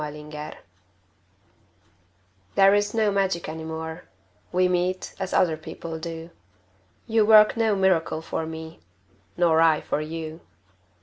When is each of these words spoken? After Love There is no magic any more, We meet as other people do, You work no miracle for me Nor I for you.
After 0.03 0.17
Love 0.19 0.53
There 2.55 2.73
is 2.73 2.95
no 2.95 3.11
magic 3.11 3.47
any 3.47 3.63
more, 3.63 4.05
We 4.51 4.67
meet 4.67 5.13
as 5.19 5.31
other 5.31 5.55
people 5.55 5.99
do, 5.99 6.31
You 7.05 7.23
work 7.23 7.55
no 7.55 7.75
miracle 7.75 8.23
for 8.23 8.47
me 8.47 8.79
Nor 9.37 9.61
I 9.61 9.79
for 9.79 10.01
you. 10.01 10.41